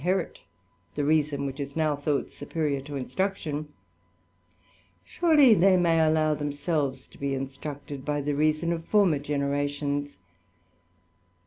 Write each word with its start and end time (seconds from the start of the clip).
229 0.01 0.25
^^erit 0.25 0.39
the 0.95 1.05
reason 1.05 1.45
which 1.45 1.59
is 1.59 1.75
now 1.75 1.95
thought 1.95 2.31
superior 2.31 2.81
to 2.81 2.93
^siruction, 2.93 3.67
surely 5.05 5.53
they 5.53 5.77
may 5.77 5.99
allow 5.99 6.33
themselves 6.33 7.05
to 7.05 7.19
be 7.19 7.29
^^^structed 7.33 8.03
by 8.03 8.19
the 8.19 8.33
reason 8.33 8.73
of 8.73 8.83
former 8.85 9.19
generations. 9.19 10.17